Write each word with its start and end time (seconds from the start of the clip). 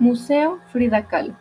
Museo 0.00 0.60
Frida 0.72 1.06
Kahlo 1.08 1.36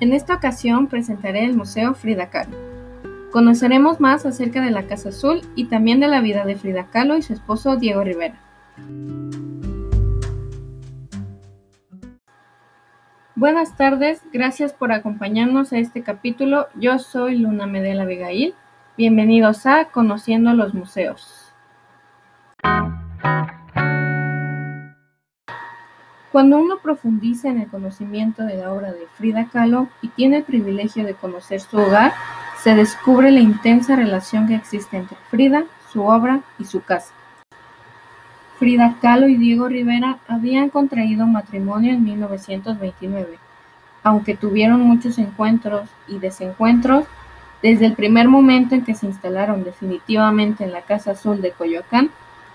En 0.00 0.12
esta 0.12 0.34
ocasión 0.34 0.88
presentaré 0.88 1.44
el 1.44 1.56
Museo 1.56 1.94
Frida 1.94 2.28
Kahlo. 2.28 2.56
Conoceremos 3.30 4.00
más 4.00 4.26
acerca 4.26 4.60
de 4.60 4.72
la 4.72 4.88
Casa 4.88 5.10
Azul 5.10 5.42
y 5.54 5.66
también 5.66 6.00
de 6.00 6.08
la 6.08 6.20
vida 6.20 6.44
de 6.44 6.56
Frida 6.56 6.88
Kahlo 6.90 7.16
y 7.16 7.22
su 7.22 7.32
esposo 7.32 7.76
Diego 7.76 8.02
Rivera. 8.02 8.40
Buenas 13.38 13.76
tardes, 13.76 14.22
gracias 14.32 14.72
por 14.72 14.92
acompañarnos 14.92 15.70
a 15.74 15.78
este 15.78 16.02
capítulo. 16.02 16.68
Yo 16.74 16.98
soy 16.98 17.36
Luna 17.36 17.66
Medela 17.66 18.04
Abigail. 18.04 18.54
Bienvenidos 18.96 19.66
a 19.66 19.90
Conociendo 19.90 20.54
los 20.54 20.72
Museos. 20.72 21.52
Cuando 26.32 26.56
uno 26.56 26.78
profundiza 26.82 27.50
en 27.50 27.60
el 27.60 27.68
conocimiento 27.68 28.42
de 28.42 28.56
la 28.56 28.72
obra 28.72 28.92
de 28.92 29.06
Frida 29.18 29.50
Kahlo 29.52 29.90
y 30.00 30.08
tiene 30.08 30.38
el 30.38 30.44
privilegio 30.44 31.04
de 31.04 31.12
conocer 31.12 31.60
su 31.60 31.76
hogar, 31.76 32.14
se 32.62 32.74
descubre 32.74 33.30
la 33.30 33.40
intensa 33.40 33.96
relación 33.96 34.48
que 34.48 34.54
existe 34.54 34.96
entre 34.96 35.18
Frida, 35.28 35.66
su 35.92 36.02
obra 36.06 36.40
y 36.58 36.64
su 36.64 36.80
casa. 36.80 37.12
Frida 38.58 38.96
Kahlo 39.02 39.28
y 39.28 39.36
Diego 39.36 39.68
Rivera 39.68 40.18
habían 40.26 40.70
contraído 40.70 41.26
matrimonio 41.26 41.92
en 41.92 42.04
1929. 42.04 43.38
Aunque 44.02 44.34
tuvieron 44.34 44.80
muchos 44.80 45.18
encuentros 45.18 45.90
y 46.08 46.18
desencuentros, 46.18 47.04
desde 47.62 47.84
el 47.84 47.92
primer 47.92 48.28
momento 48.28 48.74
en 48.74 48.82
que 48.82 48.94
se 48.94 49.06
instalaron 49.06 49.62
definitivamente 49.62 50.64
en 50.64 50.72
la 50.72 50.80
Casa 50.80 51.10
Azul 51.10 51.42
de 51.42 51.50
Coyoacán, 51.50 52.10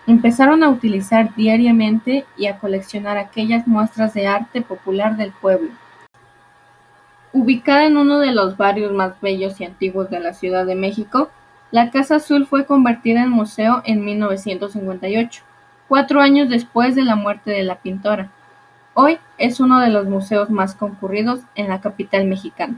empezaron 0.07 0.63
a 0.63 0.69
utilizar 0.69 1.35
diariamente 1.35 2.25
y 2.35 2.47
a 2.47 2.57
coleccionar 2.57 3.19
aquellas 3.19 3.67
muestras 3.67 4.15
de 4.15 4.25
arte 4.25 4.61
popular 4.61 5.17
del 5.17 5.31
pueblo. 5.31 5.69
Ubicada 7.31 7.85
en 7.85 7.97
uno 7.97 8.17
de 8.17 8.31
los 8.31 8.57
barrios 8.57 8.91
más 8.91 9.21
bellos 9.21 9.61
y 9.61 9.65
antiguos 9.65 10.09
de 10.09 10.19
la 10.19 10.33
Ciudad 10.33 10.65
de 10.65 10.75
México, 10.75 11.29
la 11.69 11.91
Casa 11.91 12.15
Azul 12.15 12.47
fue 12.47 12.65
convertida 12.65 13.21
en 13.21 13.29
museo 13.29 13.83
en 13.85 14.03
1958 14.03 15.43
cuatro 15.91 16.21
años 16.21 16.47
después 16.47 16.95
de 16.95 17.03
la 17.03 17.17
muerte 17.17 17.51
de 17.51 17.63
la 17.63 17.75
pintora. 17.75 18.31
Hoy 18.93 19.17
es 19.37 19.59
uno 19.59 19.81
de 19.81 19.89
los 19.89 20.07
museos 20.07 20.49
más 20.49 20.73
concurridos 20.73 21.41
en 21.53 21.67
la 21.67 21.81
capital 21.81 22.27
mexicana. 22.27 22.77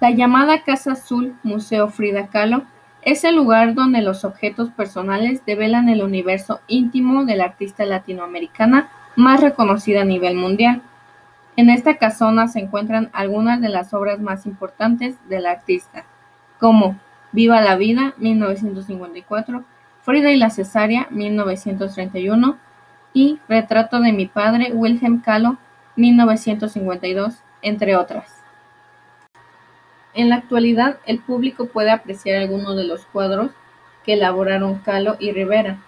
La 0.00 0.10
llamada 0.10 0.64
Casa 0.64 0.94
Azul 0.94 1.36
Museo 1.44 1.90
Frida 1.90 2.26
Kahlo 2.26 2.64
es 3.02 3.22
el 3.22 3.36
lugar 3.36 3.74
donde 3.74 4.02
los 4.02 4.24
objetos 4.24 4.70
personales 4.70 5.46
develan 5.46 5.88
el 5.88 6.02
universo 6.02 6.58
íntimo 6.66 7.24
de 7.24 7.36
la 7.36 7.44
artista 7.44 7.84
latinoamericana 7.84 8.90
más 9.14 9.40
reconocida 9.40 10.00
a 10.00 10.06
nivel 10.06 10.34
mundial. 10.34 10.82
En 11.54 11.70
esta 11.70 11.98
casona 11.98 12.48
se 12.48 12.58
encuentran 12.58 13.10
algunas 13.12 13.60
de 13.60 13.68
las 13.68 13.94
obras 13.94 14.18
más 14.18 14.44
importantes 14.44 15.14
del 15.28 15.46
artista, 15.46 16.04
como 16.58 16.98
Viva 17.32 17.62
la 17.62 17.76
vida, 17.76 18.12
1954, 18.18 19.64
Frida 20.02 20.32
y 20.32 20.36
la 20.36 20.50
cesárea, 20.50 21.06
1931 21.10 22.58
y 23.14 23.38
Retrato 23.48 24.00
de 24.00 24.12
mi 24.12 24.26
padre, 24.26 24.70
Wilhelm 24.72 25.22
Kahlo, 25.22 25.56
1952, 25.96 27.34
entre 27.62 27.96
otras. 27.96 28.42
En 30.12 30.28
la 30.28 30.36
actualidad, 30.36 30.98
el 31.06 31.20
público 31.20 31.66
puede 31.66 31.90
apreciar 31.90 32.42
algunos 32.42 32.76
de 32.76 32.84
los 32.84 33.06
cuadros 33.06 33.50
que 34.04 34.14
elaboraron 34.14 34.80
Kahlo 34.80 35.16
y 35.18 35.32
Rivera, 35.32 35.78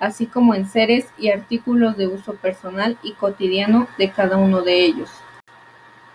así 0.00 0.26
como 0.26 0.56
enseres 0.56 1.06
y 1.16 1.30
artículos 1.30 1.96
de 1.96 2.08
uso 2.08 2.34
personal 2.34 2.98
y 3.02 3.12
cotidiano 3.12 3.86
de 3.98 4.10
cada 4.10 4.36
uno 4.36 4.62
de 4.62 4.84
ellos. 4.84 5.10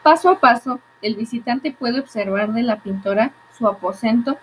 Paso 0.01 0.29
a 0.29 0.39
paso, 0.39 0.81
el 1.01 1.15
visitante 1.15 1.71
puede 1.71 2.01
observar 2.01 2.51
de 2.51 2.63
la 2.63 2.77
pintora 2.77 3.31
su 3.57 3.65
aposento 3.67 4.37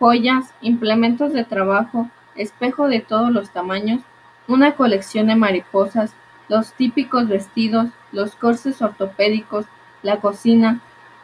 joyas, 0.00 0.54
implementos 0.62 1.34
de 1.34 1.44
trabajo, 1.44 2.08
espejo 2.34 2.88
de 2.88 3.00
todos 3.00 3.30
los 3.30 3.50
tamaños, 3.50 4.00
una 4.48 4.72
colección 4.72 5.26
de 5.26 5.36
mariposas, 5.36 6.14
los 6.48 6.72
típicos 6.72 7.28
vestidos, 7.28 7.90
los 8.10 8.34
corsés 8.34 8.80
ortopédicos, 8.80 9.66
la 10.02 10.16
cocina, 10.16 10.80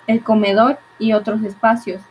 el 0.06 0.22
comedor 0.22 0.78
y 0.98 1.14
otros 1.14 1.42
espacios. 1.42 2.02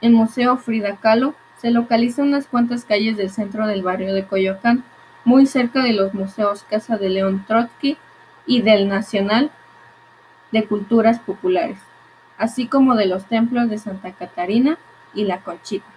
El 0.00 0.12
Museo 0.12 0.56
Frida 0.56 0.96
Kahlo 0.96 1.34
se 1.56 1.72
localiza 1.72 2.22
en 2.22 2.28
unas 2.28 2.46
cuantas 2.46 2.84
calles 2.84 3.16
del 3.16 3.30
centro 3.30 3.66
del 3.66 3.82
barrio 3.82 4.14
de 4.14 4.24
Coyoacán, 4.24 4.84
muy 5.24 5.46
cerca 5.46 5.82
de 5.82 5.94
los 5.94 6.14
museos 6.14 6.64
Casa 6.70 6.96
de 6.96 7.08
León 7.08 7.44
Trotsky 7.46 7.98
y 8.46 8.62
del 8.62 8.88
Nacional 8.88 9.50
de 10.52 10.64
Culturas 10.64 11.18
Populares, 11.18 11.78
así 12.38 12.68
como 12.68 12.94
de 12.94 13.06
los 13.06 13.24
templos 13.24 13.68
de 13.68 13.78
Santa 13.78 14.12
Catarina 14.12 14.78
y 15.12 15.24
La 15.24 15.40
Conchita. 15.40 15.93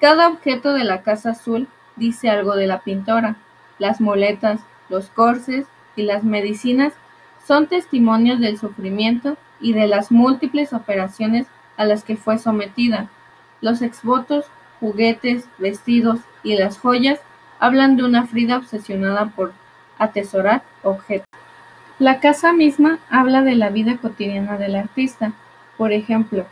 Cada 0.00 0.28
objeto 0.28 0.72
de 0.74 0.84
la 0.84 1.02
Casa 1.02 1.30
Azul 1.30 1.68
dice 1.96 2.28
algo 2.28 2.54
de 2.54 2.66
la 2.66 2.80
pintora: 2.80 3.36
las 3.78 4.00
muletas, 4.00 4.60
los 4.88 5.08
corces 5.08 5.66
y 5.96 6.02
las 6.02 6.22
medicinas 6.22 6.92
son 7.46 7.66
testimonios 7.66 8.40
del 8.40 8.58
sufrimiento 8.58 9.36
y 9.60 9.72
de 9.72 9.86
las 9.86 10.12
múltiples 10.12 10.72
operaciones 10.72 11.46
a 11.76 11.84
las 11.84 12.04
que 12.04 12.16
fue 12.16 12.38
sometida. 12.38 13.08
Los 13.60 13.80
exvotos, 13.82 14.44
juguetes, 14.80 15.48
vestidos 15.58 16.20
y 16.42 16.56
las 16.56 16.78
joyas 16.78 17.20
hablan 17.58 17.96
de 17.96 18.04
una 18.04 18.26
Frida 18.26 18.58
obsesionada 18.58 19.26
por 19.26 19.52
atesorar 19.98 20.62
objetos. 20.82 21.26
La 21.98 22.20
casa 22.20 22.52
misma 22.52 22.98
habla 23.08 23.40
de 23.40 23.54
la 23.54 23.70
vida 23.70 23.96
cotidiana 23.96 24.58
del 24.58 24.76
artista. 24.76 25.32
Por 25.78 25.92
ejemplo, 25.92 26.44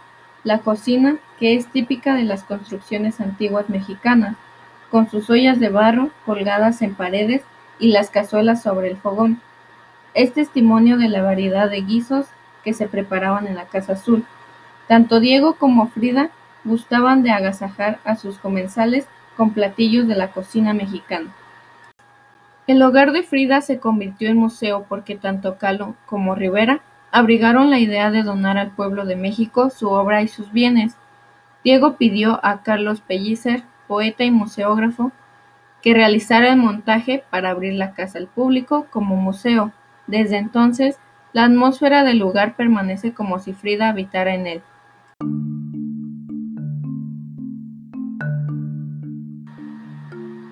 la 0.44 0.60
cocina, 0.60 1.16
que 1.39 1.55
es 1.55 1.67
típica 1.67 2.15
de 2.15 2.25
las 2.25 2.45
construcciones 2.45 3.21
antiguas 3.21 3.69
mexicanas, 3.69 4.37
con 4.91 5.11
sus 5.11 5.28
ollas 5.31 5.59
de 5.61 5.69
barro 5.69 6.11
colgadas 6.25 6.83
en 6.83 6.95
paredes 6.95 7.43
y 7.78 7.89
las 7.89 8.11
cazuelas 8.11 8.62
sobre 8.62 8.89
el 8.89 8.97
fogón, 8.97 9.41
es 10.15 10.33
testimonio 10.33 10.97
de 10.97 11.09
la 11.09 11.22
variedad 11.22 11.69
de 11.69 11.81
guisos 11.81 12.27
que 12.62 12.72
se 12.72 12.87
preparaban 12.87 13.47
en 13.47 13.56
la 13.56 13.67
Casa 13.67 13.95
Azul. 13.95 14.25
Tanto 14.87 15.19
Diego 15.19 15.55
como 15.55 15.89
Frida 15.89 16.31
gustaban 16.65 17.22
de 17.22 17.31
agasajar 17.31 17.99
a 18.05 18.16
sus 18.16 18.39
comensales 18.39 19.06
con 19.37 19.51
platillos 19.51 20.06
de 20.06 20.15
la 20.15 20.28
cocina 20.28 20.72
mexicana. 20.72 21.34
El 22.66 22.81
hogar 22.83 23.12
de 23.12 23.22
Frida 23.22 23.61
se 23.61 23.78
convirtió 23.78 24.31
en 24.31 24.39
museo 24.39 24.87
porque 24.89 25.16
tanto 25.16 25.59
Calo 25.59 25.95
como 26.06 26.34
Rivera 26.34 26.81
abrigaron 27.11 27.71
la 27.71 27.78
idea 27.78 28.11
de 28.11 28.22
donar 28.22 28.56
al 28.56 28.71
pueblo 28.71 29.05
de 29.05 29.16
México 29.16 29.69
su 29.71 29.91
obra 29.91 30.22
y 30.22 30.28
sus 30.28 30.51
bienes. 30.51 30.97
Diego 31.65 31.97
pidió 31.97 32.45
a 32.45 32.63
Carlos 32.63 33.01
Pellicer, 33.01 33.63
poeta 33.89 34.23
y 34.23 34.31
museógrafo, 34.31 35.13
que 35.83 35.95
realizara 35.95 36.51
el 36.51 36.59
montaje 36.59 37.25
para 37.31 37.51
abrir 37.51 37.73
la 37.75 37.95
casa 37.95 38.19
al 38.19 38.27
público 38.27 38.87
como 38.91 39.17
museo. 39.17 39.73
Desde 40.07 40.37
entonces, 40.37 40.99
la 41.33 41.45
atmósfera 41.45 42.05
del 42.05 42.19
lugar 42.19 42.55
permanece 42.55 43.15
como 43.15 43.39
si 43.39 43.55
Frida 43.55 43.89
habitara 43.89 44.35
en 44.35 44.47
él. 44.47 44.63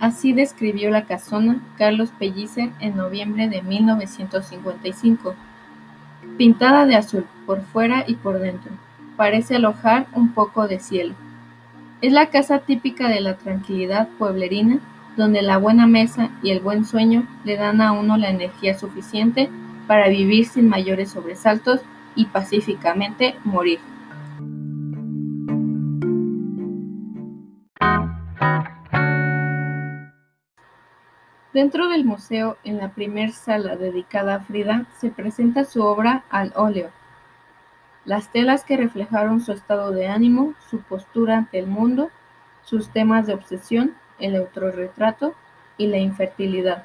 Así 0.00 0.32
describió 0.32 0.90
la 0.90 1.04
casona 1.04 1.62
Carlos 1.78 2.10
Pellicer 2.18 2.70
en 2.80 2.96
noviembre 2.96 3.48
de 3.48 3.62
1955. 3.62 5.34
Pintada 6.38 6.86
de 6.86 6.96
azul, 6.96 7.26
por 7.46 7.60
fuera 7.60 8.04
y 8.08 8.16
por 8.16 8.38
dentro, 8.38 8.72
parece 9.22 9.54
alojar 9.54 10.08
un 10.14 10.34
poco 10.34 10.66
de 10.66 10.80
cielo. 10.80 11.14
Es 12.00 12.12
la 12.12 12.30
casa 12.30 12.58
típica 12.58 13.08
de 13.08 13.20
la 13.20 13.36
tranquilidad 13.36 14.08
pueblerina, 14.18 14.80
donde 15.16 15.42
la 15.42 15.58
buena 15.58 15.86
mesa 15.86 16.30
y 16.42 16.50
el 16.50 16.58
buen 16.58 16.84
sueño 16.84 17.24
le 17.44 17.56
dan 17.56 17.80
a 17.80 17.92
uno 17.92 18.16
la 18.16 18.30
energía 18.30 18.76
suficiente 18.76 19.48
para 19.86 20.08
vivir 20.08 20.48
sin 20.48 20.68
mayores 20.68 21.12
sobresaltos 21.12 21.82
y 22.16 22.26
pacíficamente 22.26 23.36
morir. 23.44 23.78
Dentro 31.54 31.88
del 31.90 32.04
museo, 32.04 32.56
en 32.64 32.78
la 32.78 32.88
primer 32.88 33.30
sala 33.30 33.76
dedicada 33.76 34.34
a 34.34 34.40
Frida, 34.40 34.86
se 34.98 35.10
presenta 35.10 35.64
su 35.64 35.80
obra 35.84 36.24
al 36.28 36.52
óleo, 36.56 36.90
las 38.04 38.30
telas 38.30 38.64
que 38.64 38.76
reflejaron 38.76 39.40
su 39.40 39.52
estado 39.52 39.92
de 39.92 40.08
ánimo, 40.08 40.54
su 40.70 40.80
postura 40.80 41.38
ante 41.38 41.58
el 41.58 41.66
mundo, 41.66 42.10
sus 42.64 42.88
temas 42.90 43.26
de 43.26 43.34
obsesión, 43.34 43.94
el 44.18 44.36
autorretrato 44.36 45.34
y 45.78 45.86
la 45.86 45.98
infertilidad. 45.98 46.84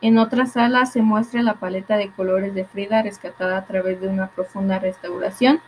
En 0.00 0.18
otra 0.18 0.46
sala 0.46 0.84
se 0.86 1.00
muestra 1.00 1.42
la 1.42 1.54
paleta 1.54 1.96
de 1.96 2.10
colores 2.10 2.54
de 2.54 2.64
Frida 2.64 3.02
rescatada 3.02 3.56
a 3.56 3.66
través 3.66 4.00
de 4.00 4.08
una 4.08 4.28
profunda 4.28 4.80
restauración. 4.80 5.60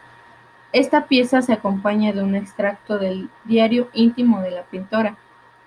Esta 0.72 1.06
pieza 1.06 1.40
se 1.40 1.52
acompaña 1.52 2.12
de 2.12 2.24
un 2.24 2.34
extracto 2.34 2.98
del 2.98 3.30
diario 3.44 3.88
íntimo 3.92 4.40
de 4.40 4.50
la 4.50 4.64
pintora, 4.64 5.16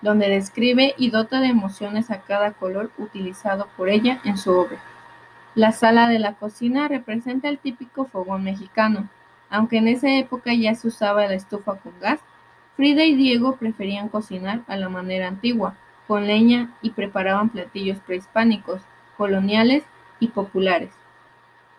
donde 0.02 0.28
describe 0.28 0.94
y 0.98 1.10
dota 1.10 1.40
de 1.40 1.48
emociones 1.48 2.10
a 2.10 2.20
cada 2.20 2.52
color 2.52 2.90
utilizado 2.98 3.68
por 3.74 3.88
ella 3.88 4.20
en 4.24 4.36
su 4.36 4.52
obra. 4.52 4.78
La 5.54 5.72
sala 5.72 6.08
de 6.08 6.18
la 6.18 6.34
cocina 6.34 6.88
representa 6.88 7.48
el 7.48 7.58
típico 7.58 8.04
fogón 8.04 8.44
mexicano. 8.44 9.08
Aunque 9.50 9.78
en 9.78 9.88
esa 9.88 10.10
época 10.10 10.52
ya 10.54 10.74
se 10.74 10.88
usaba 10.88 11.26
la 11.26 11.34
estufa 11.34 11.76
con 11.76 11.98
gas, 12.00 12.20
Frida 12.76 13.04
y 13.04 13.16
Diego 13.16 13.56
preferían 13.56 14.08
cocinar 14.08 14.62
a 14.68 14.76
la 14.76 14.88
manera 14.88 15.26
antigua, 15.26 15.74
con 16.06 16.26
leña 16.26 16.70
y 16.80 16.90
preparaban 16.90 17.48
platillos 17.48 17.98
prehispánicos, 17.98 18.82
coloniales 19.16 19.82
y 20.20 20.28
populares. 20.28 20.90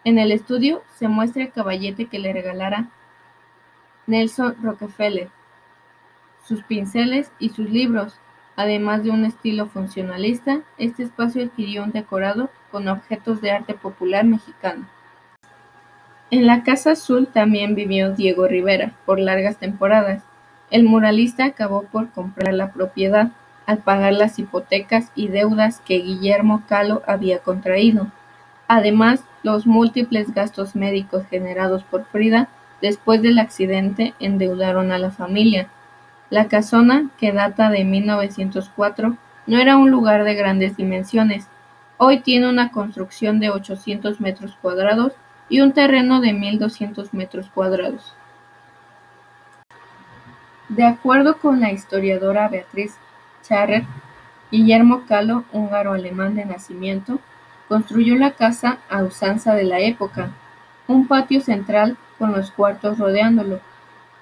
En 0.04 0.20
el 0.20 0.32
estudio 0.32 0.84
se 0.98 1.08
muestra 1.08 1.44
el 1.44 1.52
caballete 1.52 2.08
que 2.08 2.20
le 2.20 2.34
regalara 2.34 2.90
Nelson 4.08 4.58
Rockefeller, 4.62 5.30
sus 6.46 6.64
pinceles 6.64 7.32
y 7.40 7.50
sus 7.50 7.70
libros. 7.70 8.20
Además 8.60 9.06
de 9.06 9.10
un 9.10 9.24
estilo 9.24 9.68
funcionalista, 9.68 10.64
este 10.78 11.04
espacio 11.04 11.42
adquirió 11.42 11.82
un 11.82 11.94
decorado 11.94 12.50
con 12.74 12.90
objetos 12.90 13.40
de 13.40 13.52
arte 13.52 13.74
popular 13.74 14.26
mexicano. 14.26 14.86
En 16.30 16.46
la 16.46 16.62
Casa 16.64 16.92
Azul 16.92 17.28
también 17.28 17.74
vivió 17.74 18.12
Diego 18.12 18.50
Rivera 18.50 18.92
por 19.06 19.18
largas 19.18 19.56
temporadas. 19.56 20.24
El 20.72 20.84
muralista 20.84 21.46
acabó 21.46 21.84
por 21.84 22.10
comprar 22.10 22.54
la 22.54 22.74
propiedad 22.74 23.32
al 23.66 23.78
pagar 23.78 24.12
las 24.12 24.38
hipotecas 24.40 25.10
y 25.16 25.30
deudas 25.30 25.80
que 25.80 26.00
Guillermo 26.00 26.64
Calo 26.68 27.02
había 27.08 27.40
contraído. 27.40 28.08
Además, 28.68 29.24
los 29.42 29.68
múltiples 29.68 30.34
gastos 30.34 30.76
médicos 30.76 31.26
generados 31.30 31.86
por 31.86 32.04
Frida 32.08 32.50
después 32.82 33.22
del 33.22 33.40
accidente 33.40 34.14
endeudaron 34.20 34.92
a 34.92 35.00
la 35.00 35.12
familia. 35.12 35.70
La 36.30 36.48
casona, 36.48 37.10
que 37.18 37.32
data 37.32 37.70
de 37.70 37.84
1904, 37.84 39.18
no 39.48 39.58
era 39.58 39.78
un 39.78 39.90
lugar 39.90 40.24
de 40.24 40.36
grandes 40.36 40.78
dimensiones. 40.78 41.48
Hoy 41.98 42.20
tiene 42.20 42.48
una 42.48 42.72
construcción 42.72 43.40
de 43.40 43.50
800 43.50 44.22
metros 44.22 44.56
cuadrados 44.62 45.14
y 45.50 45.62
un 45.62 45.74
terreno 45.74 46.22
de 46.22 46.30
1.200 46.30 47.10
metros 47.14 47.50
cuadrados. 47.50 48.14
De 50.70 50.86
acuerdo 50.86 51.40
con 51.40 51.60
la 51.60 51.72
historiadora 51.72 52.48
Beatriz 52.48 52.94
Charrer, 53.42 53.86
Guillermo 54.52 55.06
Calo, 55.08 55.46
húngaro-alemán 55.52 56.36
de 56.36 56.46
nacimiento, 56.46 57.20
construyó 57.68 58.16
la 58.16 58.32
casa 58.32 58.78
a 58.88 59.04
usanza 59.04 59.56
de 59.56 59.64
la 59.64 59.80
época, 59.80 60.30
un 60.88 61.08
patio 61.08 61.42
central 61.42 61.98
con 62.20 62.34
los 62.34 62.52
cuartos 62.52 63.00
rodeándolo. 63.00 63.62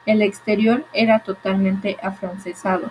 El 0.07 0.23
exterior 0.23 0.85
era 0.93 1.19
totalmente 1.19 1.97
afrancesado. 2.01 2.89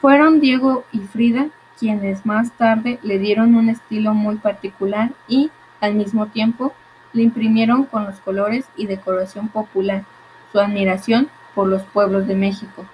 Fueron 0.00 0.40
Diego 0.40 0.84
y 0.90 0.98
Frida 0.98 1.50
quienes 1.78 2.24
más 2.24 2.50
tarde 2.52 2.98
le 3.02 3.18
dieron 3.18 3.54
un 3.54 3.68
estilo 3.68 4.14
muy 4.14 4.36
particular 4.36 5.12
y, 5.28 5.50
al 5.80 5.94
mismo 5.94 6.26
tiempo, 6.26 6.72
le 7.12 7.22
imprimieron 7.22 7.84
con 7.84 8.04
los 8.04 8.20
colores 8.20 8.64
y 8.76 8.86
decoración 8.86 9.48
popular 9.48 10.04
su 10.50 10.60
admiración 10.60 11.28
por 11.54 11.68
los 11.68 11.82
pueblos 11.82 12.26
de 12.26 12.36
México. 12.36 12.86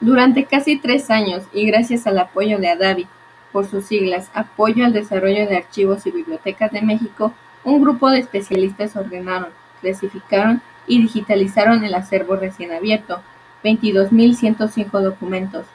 Durante 0.00 0.44
casi 0.44 0.78
tres 0.78 1.10
años, 1.10 1.44
y 1.52 1.66
gracias 1.66 2.06
al 2.06 2.18
apoyo 2.18 2.58
de 2.58 2.68
ADAVI, 2.68 3.06
por 3.52 3.66
sus 3.66 3.86
siglas 3.86 4.30
Apoyo 4.34 4.84
al 4.84 4.92
Desarrollo 4.92 5.46
de 5.48 5.56
Archivos 5.56 6.06
y 6.06 6.10
Bibliotecas 6.10 6.70
de 6.72 6.82
México, 6.82 7.32
un 7.64 7.80
grupo 7.80 8.10
de 8.10 8.20
especialistas 8.20 8.94
ordenaron, 8.96 9.48
clasificaron 9.80 10.60
y 10.88 11.00
digitalizaron 11.02 11.84
el 11.84 11.94
acervo 11.94 12.34
recién 12.36 12.72
abierto, 12.72 13.22
22.105 13.62 15.00
documentos, 15.00 15.66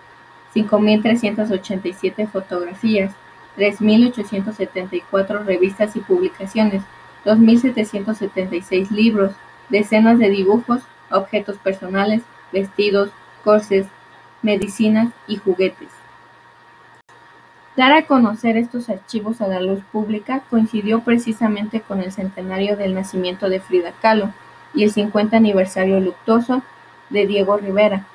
5.387 0.54 2.28
fotografías, 2.28 3.14
3.874 3.58 5.46
revistas 5.46 5.96
y 5.96 6.00
publicaciones, 6.00 6.84
2.776 7.26 8.90
libros, 8.90 9.34
decenas 9.70 10.20
de 10.20 10.30
dibujos, 10.30 10.82
objetos 11.10 11.58
personales, 11.58 12.24
vestidos, 12.52 13.12
corsés, 13.44 13.88
medicinas 14.42 15.10
y 15.28 15.38
juguetes. 15.38 15.90
Dar 17.76 17.92
a 17.94 18.06
conocer 18.06 18.56
estos 18.56 18.90
archivos 18.90 19.42
a 19.42 19.48
la 19.48 19.60
luz 19.60 19.80
pública 19.92 20.44
coincidió 20.50 21.00
precisamente 21.00 21.82
con 21.82 22.02
el 22.02 22.12
centenario 22.12 22.78
del 22.78 22.94
nacimiento 22.94 23.50
de 23.50 23.60
Frida 23.60 23.94
Kahlo 24.00 24.32
y 24.74 24.84
el 24.84 24.92
50 24.92 25.38
aniversario 25.38 26.00
luctuoso 26.00 26.64
de 27.10 27.28
Diego 27.28 27.58
Rivera. 27.58 28.06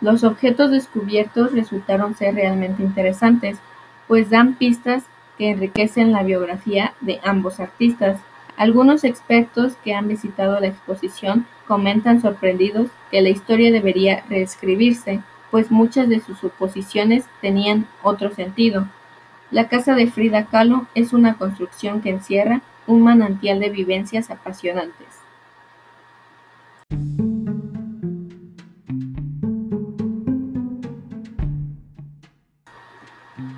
Los 0.00 0.24
objetos 0.24 0.70
descubiertos 0.70 1.52
resultaron 1.52 2.16
ser 2.16 2.34
realmente 2.34 2.82
interesantes, 2.82 3.58
pues 4.06 4.30
dan 4.30 4.54
pistas 4.54 5.04
que 5.36 5.50
enriquecen 5.50 6.12
la 6.12 6.22
biografía 6.22 6.94
de 7.00 7.20
ambos 7.24 7.60
artistas. 7.60 8.20
Algunos 8.56 9.04
expertos 9.04 9.74
que 9.84 9.94
han 9.94 10.08
visitado 10.08 10.58
la 10.60 10.68
exposición 10.68 11.46
comentan 11.66 12.20
sorprendidos 12.20 12.88
que 13.10 13.22
la 13.22 13.28
historia 13.28 13.70
debería 13.70 14.24
reescribirse 14.28 15.20
pues 15.50 15.70
muchas 15.70 16.08
de 16.08 16.20
sus 16.20 16.38
suposiciones 16.38 17.24
tenían 17.40 17.86
otro 18.02 18.30
sentido. 18.34 18.86
La 19.50 19.68
casa 19.68 19.94
de 19.94 20.06
Frida 20.08 20.44
Kahlo 20.46 20.86
es 20.94 21.12
una 21.12 21.34
construcción 21.34 22.02
que 22.02 22.10
encierra 22.10 22.60
un 22.86 23.02
manantial 23.02 23.60
de 23.60 23.70
vivencias 23.70 24.30
apasionantes. 24.30 25.06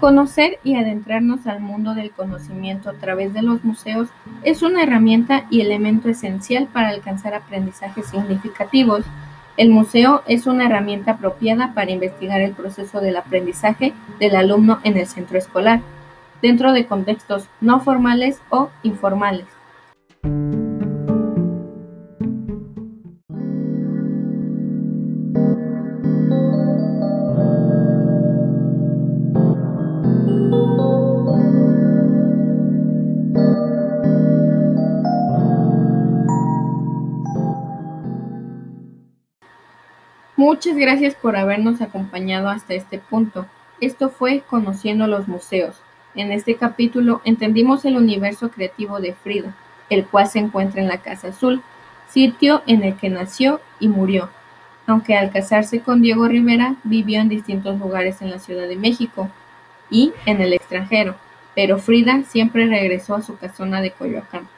Conocer 0.00 0.58
y 0.64 0.76
adentrarnos 0.76 1.46
al 1.46 1.60
mundo 1.60 1.94
del 1.94 2.10
conocimiento 2.10 2.90
a 2.90 2.94
través 2.94 3.34
de 3.34 3.42
los 3.42 3.62
museos 3.64 4.08
es 4.42 4.62
una 4.62 4.82
herramienta 4.82 5.46
y 5.50 5.60
elemento 5.60 6.08
esencial 6.08 6.66
para 6.66 6.88
alcanzar 6.88 7.34
aprendizajes 7.34 8.06
significativos 8.06 9.04
el 9.60 9.68
museo 9.68 10.22
es 10.26 10.46
una 10.46 10.64
herramienta 10.64 11.10
apropiada 11.12 11.74
para 11.74 11.90
investigar 11.90 12.40
el 12.40 12.52
proceso 12.52 13.02
del 13.02 13.18
aprendizaje 13.18 13.92
del 14.18 14.34
alumno 14.34 14.80
en 14.84 14.96
el 14.96 15.06
centro 15.06 15.36
escolar, 15.36 15.82
dentro 16.40 16.72
de 16.72 16.86
contextos 16.86 17.46
no 17.60 17.80
formales 17.80 18.40
o 18.48 18.70
informales. 18.82 19.44
Muchas 40.40 40.74
gracias 40.74 41.14
por 41.14 41.36
habernos 41.36 41.82
acompañado 41.82 42.48
hasta 42.48 42.72
este 42.72 42.96
punto. 42.96 43.44
Esto 43.78 44.08
fue 44.08 44.42
Conociendo 44.48 45.06
los 45.06 45.28
Museos. 45.28 45.82
En 46.14 46.32
este 46.32 46.54
capítulo 46.54 47.20
entendimos 47.26 47.84
el 47.84 47.98
universo 47.98 48.50
creativo 48.50 49.00
de 49.00 49.12
Frida, 49.12 49.54
el 49.90 50.06
cual 50.06 50.28
se 50.28 50.38
encuentra 50.38 50.80
en 50.80 50.88
la 50.88 51.02
Casa 51.02 51.28
Azul, 51.28 51.60
sitio 52.08 52.62
en 52.66 52.84
el 52.84 52.96
que 52.96 53.10
nació 53.10 53.60
y 53.80 53.88
murió, 53.88 54.30
aunque 54.86 55.14
al 55.14 55.30
casarse 55.30 55.80
con 55.80 56.00
Diego 56.00 56.26
Rivera 56.26 56.76
vivió 56.84 57.20
en 57.20 57.28
distintos 57.28 57.78
lugares 57.78 58.22
en 58.22 58.30
la 58.30 58.38
Ciudad 58.38 58.66
de 58.66 58.76
México 58.76 59.28
y 59.90 60.14
en 60.24 60.40
el 60.40 60.54
extranjero, 60.54 61.16
pero 61.54 61.76
Frida 61.76 62.22
siempre 62.22 62.66
regresó 62.66 63.14
a 63.14 63.22
su 63.22 63.36
casona 63.36 63.82
de 63.82 63.90
Coyoacán. 63.90 64.48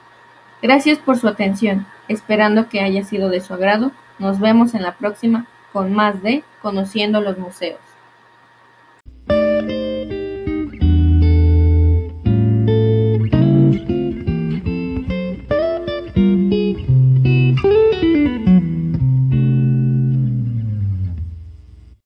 Gracias 0.63 0.99
por 0.99 1.19
su 1.19 1.27
atención, 1.27 1.87
esperando 2.07 2.69
que 2.69 2.83
haya 2.83 3.03
sido 3.03 3.31
de 3.31 3.41
su 3.41 3.53
agrado. 3.53 3.91
Nos 4.21 4.39
vemos 4.39 4.75
en 4.75 4.83
la 4.83 4.93
próxima 4.93 5.45
con 5.73 5.93
más 5.93 6.23
de 6.23 6.45
Conociendo 6.61 7.21
los 7.21 7.39
Museos. 7.39 7.81